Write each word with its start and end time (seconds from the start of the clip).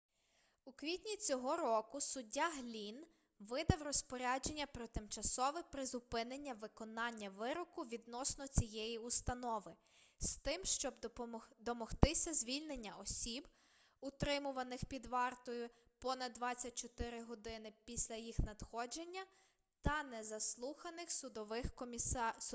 у 0.65 0.71
квітні 0.71 1.17
цього 1.17 1.57
року 1.57 2.01
суддя 2.01 2.49
глінн 2.59 3.05
видав 3.39 3.81
розпорядження 3.81 4.67
про 4.67 4.87
тимчасове 4.87 5.63
призупинення 5.63 6.53
виконання 6.53 7.29
вироку 7.29 7.81
відносно 7.81 8.47
цієї 8.47 8.97
установи 8.99 9.75
з 10.19 10.35
тим 10.35 10.65
щоб 10.65 10.93
домогтися 11.59 12.33
звільнення 12.33 12.95
осіб 12.95 13.47
утримуваних 14.01 14.85
під 14.85 15.05
вартою 15.05 15.69
понад 15.99 16.33
24 16.33 17.21
годин 17.23 17.73
після 17.85 18.15
їх 18.15 18.39
надходження 18.39 19.25
та 19.81 20.03
не 20.03 20.23
заслуханих 20.23 21.11
судовим 21.11 21.63
комісаром 21.75 22.41